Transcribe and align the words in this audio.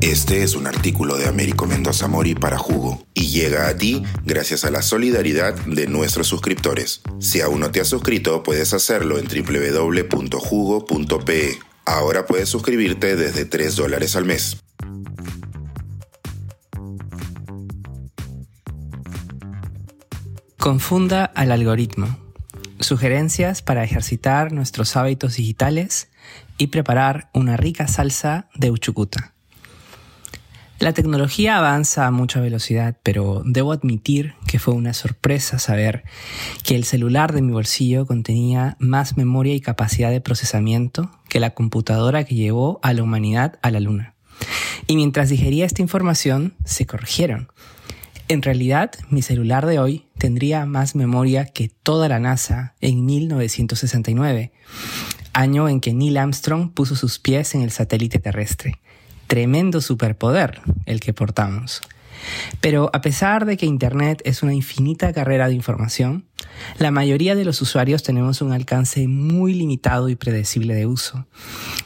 Este 0.00 0.42
es 0.42 0.54
un 0.54 0.66
artículo 0.66 1.18
de 1.18 1.28
Américo 1.28 1.66
Mendoza 1.66 2.08
Mori 2.08 2.34
para 2.34 2.56
Jugo 2.56 3.06
y 3.12 3.28
llega 3.28 3.68
a 3.68 3.76
ti 3.76 4.02
gracias 4.24 4.64
a 4.64 4.70
la 4.70 4.80
solidaridad 4.80 5.54
de 5.66 5.86
nuestros 5.88 6.26
suscriptores. 6.26 7.02
Si 7.18 7.42
aún 7.42 7.60
no 7.60 7.70
te 7.70 7.82
has 7.82 7.88
suscrito, 7.88 8.42
puedes 8.42 8.72
hacerlo 8.72 9.18
en 9.18 9.26
www.jugo.pe. 9.28 10.38
Ahora 11.84 12.24
puedes 12.24 12.48
suscribirte 12.48 13.14
desde 13.14 13.44
3 13.44 13.76
dólares 13.76 14.16
al 14.16 14.24
mes. 14.24 14.56
Confunda 20.56 21.26
al 21.26 21.52
algoritmo. 21.52 22.18
Sugerencias 22.78 23.60
para 23.60 23.84
ejercitar 23.84 24.50
nuestros 24.52 24.96
hábitos 24.96 25.36
digitales 25.36 26.08
y 26.56 26.68
preparar 26.68 27.28
una 27.34 27.58
rica 27.58 27.86
salsa 27.86 28.48
de 28.54 28.70
uchucuta. 28.70 29.34
La 30.80 30.94
tecnología 30.94 31.58
avanza 31.58 32.06
a 32.06 32.10
mucha 32.10 32.40
velocidad, 32.40 32.96
pero 33.02 33.42
debo 33.44 33.72
admitir 33.72 34.32
que 34.46 34.58
fue 34.58 34.72
una 34.72 34.94
sorpresa 34.94 35.58
saber 35.58 36.04
que 36.64 36.74
el 36.74 36.84
celular 36.84 37.34
de 37.34 37.42
mi 37.42 37.52
bolsillo 37.52 38.06
contenía 38.06 38.78
más 38.78 39.18
memoria 39.18 39.54
y 39.54 39.60
capacidad 39.60 40.10
de 40.10 40.22
procesamiento 40.22 41.10
que 41.28 41.38
la 41.38 41.50
computadora 41.50 42.24
que 42.24 42.34
llevó 42.34 42.80
a 42.82 42.94
la 42.94 43.02
humanidad 43.02 43.58
a 43.60 43.70
la 43.70 43.80
Luna. 43.80 44.14
Y 44.86 44.96
mientras 44.96 45.28
digería 45.28 45.66
esta 45.66 45.82
información, 45.82 46.54
se 46.64 46.86
corrigieron. 46.86 47.52
En 48.28 48.40
realidad, 48.40 48.92
mi 49.10 49.20
celular 49.20 49.66
de 49.66 49.80
hoy 49.80 50.06
tendría 50.16 50.64
más 50.64 50.94
memoria 50.94 51.44
que 51.44 51.68
toda 51.68 52.08
la 52.08 52.20
NASA 52.20 52.74
en 52.80 53.04
1969, 53.04 54.50
año 55.34 55.68
en 55.68 55.80
que 55.80 55.92
Neil 55.92 56.16
Armstrong 56.16 56.72
puso 56.72 56.96
sus 56.96 57.18
pies 57.18 57.54
en 57.54 57.60
el 57.60 57.70
satélite 57.70 58.18
terrestre 58.18 58.80
tremendo 59.30 59.80
superpoder 59.80 60.60
el 60.86 60.98
que 60.98 61.14
portamos. 61.14 61.80
Pero 62.60 62.90
a 62.92 63.00
pesar 63.00 63.46
de 63.46 63.56
que 63.56 63.64
Internet 63.64 64.20
es 64.24 64.42
una 64.42 64.52
infinita 64.52 65.12
carrera 65.12 65.46
de 65.46 65.54
información, 65.54 66.24
la 66.78 66.90
mayoría 66.90 67.36
de 67.36 67.44
los 67.44 67.62
usuarios 67.62 68.02
tenemos 68.02 68.42
un 68.42 68.52
alcance 68.52 69.06
muy 69.06 69.54
limitado 69.54 70.08
y 70.08 70.16
predecible 70.16 70.74
de 70.74 70.86
uso, 70.86 71.28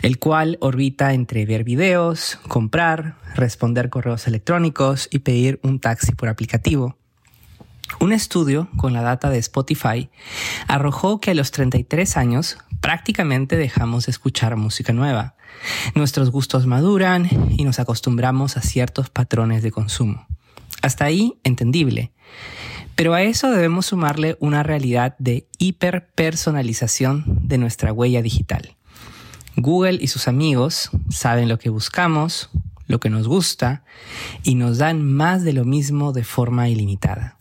el 0.00 0.18
cual 0.18 0.56
orbita 0.62 1.12
entre 1.12 1.44
ver 1.44 1.64
videos, 1.64 2.38
comprar, 2.48 3.16
responder 3.34 3.90
correos 3.90 4.26
electrónicos 4.26 5.06
y 5.10 5.18
pedir 5.18 5.60
un 5.62 5.80
taxi 5.80 6.12
por 6.12 6.30
aplicativo. 6.30 6.96
Un 8.00 8.12
estudio 8.12 8.68
con 8.76 8.92
la 8.92 9.02
data 9.02 9.30
de 9.30 9.38
Spotify 9.38 10.10
arrojó 10.66 11.20
que 11.20 11.30
a 11.30 11.34
los 11.34 11.50
33 11.50 12.16
años 12.16 12.58
prácticamente 12.80 13.56
dejamos 13.56 14.06
de 14.06 14.10
escuchar 14.10 14.56
música 14.56 14.92
nueva. 14.92 15.36
Nuestros 15.94 16.30
gustos 16.30 16.66
maduran 16.66 17.28
y 17.56 17.64
nos 17.64 17.78
acostumbramos 17.78 18.56
a 18.56 18.62
ciertos 18.62 19.10
patrones 19.10 19.62
de 19.62 19.70
consumo. 19.70 20.26
Hasta 20.82 21.06
ahí, 21.06 21.38
entendible. 21.44 22.12
Pero 22.94 23.14
a 23.14 23.22
eso 23.22 23.50
debemos 23.50 23.86
sumarle 23.86 24.36
una 24.40 24.62
realidad 24.62 25.16
de 25.18 25.48
hiperpersonalización 25.58 27.24
de 27.42 27.58
nuestra 27.58 27.92
huella 27.92 28.22
digital. 28.22 28.76
Google 29.56 29.98
y 30.00 30.08
sus 30.08 30.28
amigos 30.28 30.90
saben 31.08 31.48
lo 31.48 31.58
que 31.58 31.70
buscamos, 31.70 32.50
lo 32.86 33.00
que 33.00 33.10
nos 33.10 33.26
gusta, 33.26 33.84
y 34.42 34.56
nos 34.56 34.78
dan 34.78 35.02
más 35.04 35.42
de 35.42 35.52
lo 35.52 35.64
mismo 35.64 36.12
de 36.12 36.24
forma 36.24 36.68
ilimitada. 36.68 37.38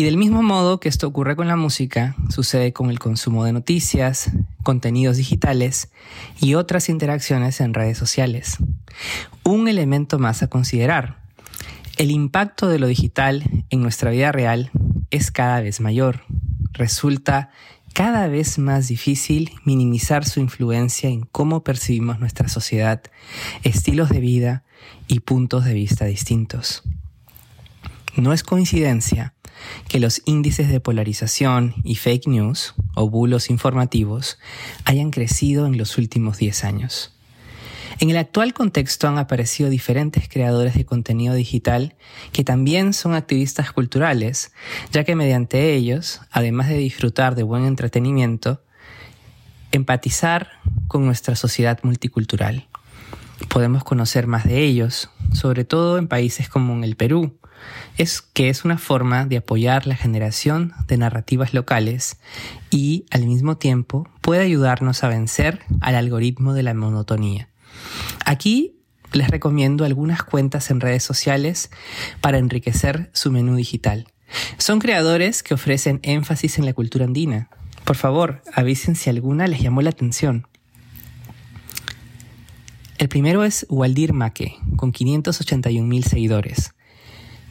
Y 0.00 0.02
del 0.02 0.16
mismo 0.16 0.42
modo 0.42 0.80
que 0.80 0.88
esto 0.88 1.06
ocurre 1.06 1.36
con 1.36 1.46
la 1.46 1.56
música, 1.56 2.16
sucede 2.30 2.72
con 2.72 2.88
el 2.88 2.98
consumo 2.98 3.44
de 3.44 3.52
noticias, 3.52 4.30
contenidos 4.62 5.18
digitales 5.18 5.90
y 6.40 6.54
otras 6.54 6.88
interacciones 6.88 7.60
en 7.60 7.74
redes 7.74 7.98
sociales. 7.98 8.56
Un 9.44 9.68
elemento 9.68 10.18
más 10.18 10.42
a 10.42 10.46
considerar. 10.46 11.18
El 11.98 12.10
impacto 12.10 12.66
de 12.66 12.78
lo 12.78 12.86
digital 12.86 13.44
en 13.68 13.82
nuestra 13.82 14.10
vida 14.10 14.32
real 14.32 14.70
es 15.10 15.30
cada 15.30 15.60
vez 15.60 15.82
mayor. 15.82 16.22
Resulta 16.72 17.50
cada 17.92 18.26
vez 18.26 18.58
más 18.58 18.88
difícil 18.88 19.50
minimizar 19.66 20.24
su 20.24 20.40
influencia 20.40 21.10
en 21.10 21.26
cómo 21.30 21.62
percibimos 21.62 22.18
nuestra 22.18 22.48
sociedad, 22.48 23.02
estilos 23.64 24.08
de 24.08 24.20
vida 24.20 24.64
y 25.08 25.20
puntos 25.20 25.66
de 25.66 25.74
vista 25.74 26.06
distintos. 26.06 26.84
No 28.16 28.32
es 28.32 28.42
coincidencia 28.42 29.34
que 29.88 30.00
los 30.00 30.22
índices 30.24 30.68
de 30.68 30.80
polarización 30.80 31.74
y 31.84 31.96
fake 31.96 32.26
news 32.26 32.74
o 32.94 33.08
bulos 33.08 33.50
informativos 33.50 34.38
hayan 34.84 35.10
crecido 35.10 35.66
en 35.66 35.78
los 35.78 35.98
últimos 35.98 36.38
10 36.38 36.64
años. 36.64 37.12
En 38.00 38.08
el 38.08 38.16
actual 38.16 38.54
contexto 38.54 39.08
han 39.08 39.18
aparecido 39.18 39.68
diferentes 39.68 40.26
creadores 40.26 40.74
de 40.74 40.86
contenido 40.86 41.34
digital 41.34 41.96
que 42.32 42.44
también 42.44 42.94
son 42.94 43.14
activistas 43.14 43.72
culturales, 43.72 44.52
ya 44.90 45.04
que 45.04 45.14
mediante 45.14 45.74
ellos, 45.74 46.22
además 46.30 46.68
de 46.68 46.78
disfrutar 46.78 47.34
de 47.34 47.42
buen 47.42 47.66
entretenimiento, 47.66 48.62
empatizar 49.70 50.48
con 50.88 51.04
nuestra 51.04 51.36
sociedad 51.36 51.78
multicultural. 51.82 52.68
Podemos 53.48 53.84
conocer 53.84 54.26
más 54.26 54.44
de 54.44 54.62
ellos, 54.62 55.10
sobre 55.34 55.64
todo 55.64 55.98
en 55.98 56.08
países 56.08 56.48
como 56.48 56.72
en 56.72 56.84
el 56.84 56.96
Perú, 56.96 57.38
es 57.96 58.22
que 58.22 58.48
es 58.48 58.64
una 58.64 58.78
forma 58.78 59.26
de 59.26 59.38
apoyar 59.38 59.86
la 59.86 59.96
generación 59.96 60.72
de 60.86 60.96
narrativas 60.96 61.54
locales 61.54 62.18
y 62.70 63.06
al 63.10 63.26
mismo 63.26 63.56
tiempo 63.56 64.08
puede 64.20 64.42
ayudarnos 64.42 65.04
a 65.04 65.08
vencer 65.08 65.60
al 65.80 65.94
algoritmo 65.94 66.54
de 66.54 66.62
la 66.62 66.74
monotonía. 66.74 67.48
Aquí 68.24 68.76
les 69.12 69.28
recomiendo 69.28 69.84
algunas 69.84 70.22
cuentas 70.22 70.70
en 70.70 70.80
redes 70.80 71.02
sociales 71.02 71.70
para 72.20 72.38
enriquecer 72.38 73.10
su 73.12 73.32
menú 73.32 73.56
digital. 73.56 74.06
Son 74.58 74.78
creadores 74.78 75.42
que 75.42 75.54
ofrecen 75.54 76.00
énfasis 76.02 76.58
en 76.58 76.66
la 76.66 76.72
cultura 76.72 77.04
andina. 77.04 77.50
Por 77.84 77.96
favor, 77.96 78.42
avisen 78.54 78.94
si 78.94 79.10
alguna 79.10 79.46
les 79.46 79.60
llamó 79.60 79.82
la 79.82 79.90
atención. 79.90 80.46
El 82.98 83.08
primero 83.08 83.44
es 83.44 83.66
Waldir 83.70 84.12
Maque, 84.12 84.56
con 84.76 84.92
581 84.92 85.86
mil 85.86 86.04
seguidores. 86.04 86.74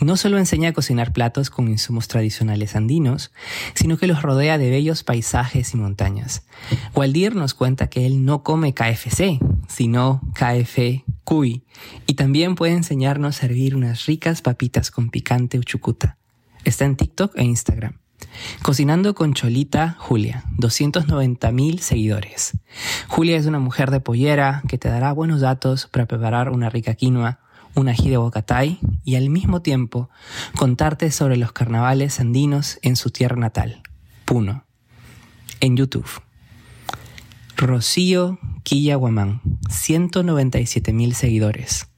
No 0.00 0.16
solo 0.16 0.38
enseña 0.38 0.70
a 0.70 0.72
cocinar 0.72 1.12
platos 1.12 1.50
con 1.50 1.68
insumos 1.68 2.06
tradicionales 2.06 2.76
andinos, 2.76 3.32
sino 3.74 3.96
que 3.96 4.06
los 4.06 4.22
rodea 4.22 4.56
de 4.56 4.70
bellos 4.70 5.02
paisajes 5.02 5.74
y 5.74 5.76
montañas. 5.76 6.42
Waldir 6.94 7.34
nos 7.34 7.54
cuenta 7.54 7.88
que 7.88 8.06
él 8.06 8.24
no 8.24 8.42
come 8.42 8.74
KFC, 8.74 9.40
sino 9.68 10.20
KF 10.34 11.04
Cuy, 11.24 11.64
y 12.06 12.14
también 12.14 12.54
puede 12.54 12.74
enseñarnos 12.74 13.36
a 13.36 13.40
servir 13.40 13.74
unas 13.74 14.06
ricas 14.06 14.40
papitas 14.40 14.90
con 14.90 15.10
picante 15.10 15.58
uchucuta. 15.58 16.16
Está 16.64 16.84
en 16.84 16.96
TikTok 16.96 17.36
e 17.36 17.44
Instagram. 17.44 17.98
Cocinando 18.62 19.14
con 19.14 19.34
Cholita 19.34 19.96
Julia, 19.98 20.44
290 20.56 21.52
mil 21.52 21.80
seguidores. 21.80 22.58
Julia 23.08 23.36
es 23.36 23.46
una 23.46 23.58
mujer 23.58 23.90
de 23.90 24.00
pollera 24.00 24.62
que 24.68 24.78
te 24.78 24.88
dará 24.88 25.12
buenos 25.12 25.40
datos 25.40 25.86
para 25.86 26.06
preparar 26.06 26.50
una 26.50 26.70
rica 26.70 26.94
quinoa, 26.94 27.40
un 27.78 27.88
ají 27.88 28.10
de 28.10 28.16
bocatay 28.16 28.80
y 29.04 29.14
al 29.14 29.30
mismo 29.30 29.62
tiempo 29.62 30.10
contarte 30.56 31.10
sobre 31.12 31.36
los 31.36 31.52
carnavales 31.52 32.18
andinos 32.18 32.78
en 32.82 32.96
su 32.96 33.10
tierra 33.10 33.36
natal, 33.36 33.82
Puno, 34.24 34.64
en 35.60 35.76
YouTube. 35.76 36.08
Rocío 37.56 38.38
Quilla 38.64 38.96
Guamán, 38.96 39.40
197 39.70 40.92
mil 40.92 41.14
seguidores. 41.14 41.88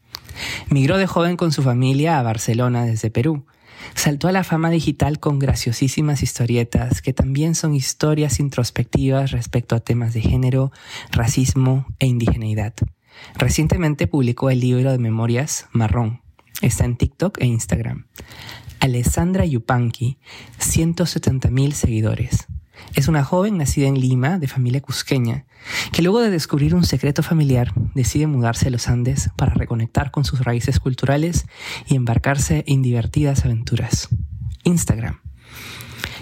Migró 0.68 0.98
de 0.98 1.06
joven 1.06 1.36
con 1.36 1.50
su 1.50 1.62
familia 1.62 2.18
a 2.18 2.22
Barcelona 2.22 2.84
desde 2.84 3.10
Perú. 3.10 3.46
Saltó 3.94 4.28
a 4.28 4.32
la 4.32 4.44
fama 4.44 4.70
digital 4.70 5.18
con 5.18 5.38
graciosísimas 5.38 6.22
historietas 6.22 7.00
que 7.00 7.14
también 7.14 7.54
son 7.54 7.74
historias 7.74 8.38
introspectivas 8.38 9.30
respecto 9.30 9.74
a 9.74 9.80
temas 9.80 10.12
de 10.12 10.20
género, 10.20 10.72
racismo 11.10 11.86
e 11.98 12.06
indigeneidad. 12.06 12.74
Recientemente 13.36 14.06
publicó 14.06 14.50
el 14.50 14.60
libro 14.60 14.92
de 14.92 14.98
memorias 14.98 15.68
Marrón. 15.72 16.22
Está 16.62 16.84
en 16.84 16.96
TikTok 16.96 17.38
e 17.40 17.46
Instagram. 17.46 18.06
Alessandra 18.80 19.44
Yupanqui, 19.44 20.18
170 20.58 21.50
mil 21.50 21.72
seguidores. 21.74 22.46
Es 22.94 23.08
una 23.08 23.24
joven 23.24 23.58
nacida 23.58 23.88
en 23.88 24.00
Lima, 24.00 24.38
de 24.38 24.48
familia 24.48 24.80
cusqueña, 24.80 25.46
que 25.92 26.02
luego 26.02 26.20
de 26.20 26.30
descubrir 26.30 26.74
un 26.74 26.84
secreto 26.84 27.22
familiar 27.22 27.72
decide 27.94 28.26
mudarse 28.26 28.68
a 28.68 28.70
los 28.70 28.88
Andes 28.88 29.30
para 29.36 29.54
reconectar 29.54 30.10
con 30.10 30.24
sus 30.24 30.44
raíces 30.44 30.80
culturales 30.80 31.46
y 31.86 31.94
embarcarse 31.94 32.64
en 32.66 32.82
divertidas 32.82 33.44
aventuras. 33.44 34.08
Instagram. 34.64 35.20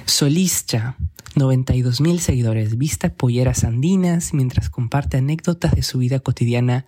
Solischa, 0.09 0.97
92 1.35 2.01
mil 2.01 2.19
seguidores, 2.19 2.79
vista 2.79 3.11
polleras 3.11 3.63
andinas 3.63 4.33
mientras 4.33 4.71
comparte 4.71 5.19
anécdotas 5.19 5.73
de 5.73 5.83
su 5.83 5.99
vida 5.99 6.19
cotidiana 6.19 6.87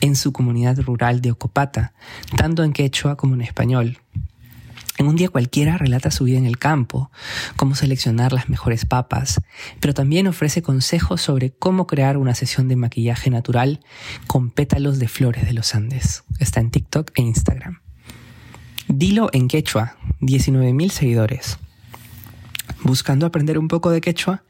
en 0.00 0.14
su 0.14 0.32
comunidad 0.32 0.78
rural 0.78 1.20
de 1.20 1.32
Ocopata, 1.32 1.94
tanto 2.36 2.62
en 2.62 2.72
quechua 2.72 3.16
como 3.16 3.34
en 3.34 3.40
español. 3.40 3.98
En 4.98 5.08
un 5.08 5.16
día 5.16 5.28
cualquiera 5.28 5.78
relata 5.78 6.12
su 6.12 6.24
vida 6.24 6.38
en 6.38 6.46
el 6.46 6.58
campo, 6.58 7.10
cómo 7.56 7.74
seleccionar 7.74 8.32
las 8.32 8.48
mejores 8.48 8.86
papas, 8.86 9.40
pero 9.80 9.92
también 9.92 10.28
ofrece 10.28 10.62
consejos 10.62 11.20
sobre 11.20 11.50
cómo 11.50 11.88
crear 11.88 12.18
una 12.18 12.36
sesión 12.36 12.68
de 12.68 12.76
maquillaje 12.76 13.30
natural 13.30 13.80
con 14.28 14.48
pétalos 14.50 15.00
de 15.00 15.08
flores 15.08 15.44
de 15.44 15.54
los 15.54 15.74
Andes. 15.74 16.22
Está 16.38 16.60
en 16.60 16.70
TikTok 16.70 17.10
e 17.16 17.22
Instagram. 17.22 17.80
Dilo 18.86 19.28
en 19.32 19.48
quechua, 19.48 19.96
19.000 20.20 20.90
seguidores. 20.90 21.58
Buscando 22.90 23.24
aprender 23.24 23.56
un 23.56 23.68
poco 23.68 23.90
de 23.90 24.00
quechua, 24.00 24.42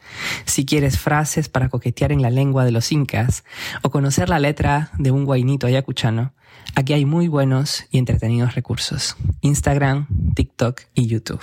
si 0.46 0.64
quieres 0.64 0.98
frases 0.98 1.50
para 1.50 1.68
coquetear 1.68 2.10
en 2.10 2.22
la 2.22 2.30
lengua 2.30 2.64
de 2.64 2.70
los 2.70 2.90
incas 2.90 3.44
o 3.82 3.90
conocer 3.90 4.30
la 4.30 4.38
letra 4.38 4.92
de 4.96 5.10
un 5.10 5.26
guainito 5.26 5.66
ayacuchano, 5.66 6.32
aquí 6.74 6.94
hay 6.94 7.04
muy 7.04 7.28
buenos 7.28 7.84
y 7.90 7.98
entretenidos 7.98 8.54
recursos. 8.54 9.18
Instagram, 9.42 10.06
TikTok 10.34 10.80
y 10.94 11.06
YouTube. 11.06 11.42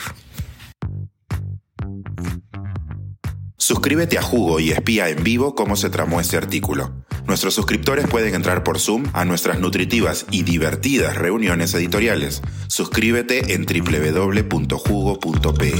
Suscríbete 3.57 4.17
a 4.17 4.23
Jugo 4.23 4.59
y 4.59 4.71
espía 4.71 5.09
en 5.09 5.23
vivo 5.23 5.53
cómo 5.53 5.75
se 5.75 5.91
tramó 5.91 6.19
este 6.19 6.37
artículo. 6.37 7.05
Nuestros 7.27 7.53
suscriptores 7.53 8.07
pueden 8.07 8.33
entrar 8.33 8.63
por 8.63 8.79
Zoom 8.79 9.03
a 9.13 9.23
nuestras 9.23 9.59
nutritivas 9.59 10.25
y 10.31 10.41
divertidas 10.41 11.15
reuniones 11.15 11.75
editoriales. 11.75 12.41
Suscríbete 12.69 13.53
en 13.53 13.67
www.jugo.pe. 13.67 15.73